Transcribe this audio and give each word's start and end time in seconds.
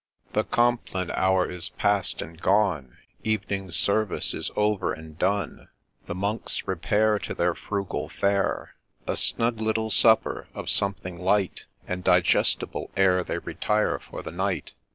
The 0.33 0.43
Compline 0.45 1.11
hour 1.11 1.47
is 1.47 1.69
past 1.69 2.23
and 2.23 2.41
gone, 2.41 2.97
Evening 3.23 3.69
service 3.71 4.33
is 4.33 4.49
over 4.55 4.93
and 4.93 5.15
done; 5.19 5.69
The 6.07 6.15
monks 6.15 6.67
repair 6.67 7.19
To 7.19 7.35
their 7.35 7.53
frugal 7.53 8.09
fare, 8.09 8.73
A 9.05 9.15
snug 9.15 9.61
little 9.61 9.91
supper 9.91 10.47
of 10.55 10.71
something 10.71 11.19
light 11.19 11.67
And 11.87 12.03
digestible, 12.03 12.89
ere 12.97 13.23
they 13.23 13.37
retire 13.37 13.99
for 13.99 14.23
the 14.23 14.31
night. 14.31 14.71